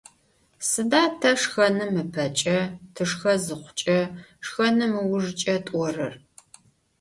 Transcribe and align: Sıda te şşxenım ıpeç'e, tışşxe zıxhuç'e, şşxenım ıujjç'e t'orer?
Sıda 0.69 1.03
te 1.19 1.31
şşxenım 1.39 1.93
ıpeç'e, 2.03 2.57
tışşxe 2.93 3.33
zıxhuç'e, 3.45 3.99
şşxenım 4.45 4.93
ıujjç'e 5.01 5.55
t'orer? 5.65 6.13